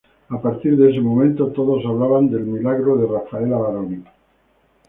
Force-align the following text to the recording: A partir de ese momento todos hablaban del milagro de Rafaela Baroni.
A 0.29 0.41
partir 0.41 0.77
de 0.77 0.89
ese 0.89 0.99
momento 0.99 1.49
todos 1.51 1.85
hablaban 1.85 2.27
del 2.31 2.41
milagro 2.43 2.95
de 2.97 3.05
Rafaela 3.05 3.57
Baroni. 3.59 4.03